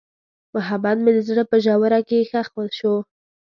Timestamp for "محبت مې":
0.55-1.11